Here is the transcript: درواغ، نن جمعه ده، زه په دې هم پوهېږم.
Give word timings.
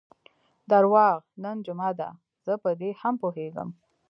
درواغ، 0.71 1.19
نن 1.43 1.57
جمعه 1.65 1.91
ده، 1.99 2.09
زه 2.45 2.53
په 2.63 2.69
دې 2.79 2.89
هم 3.01 3.13
پوهېږم. 3.21 3.69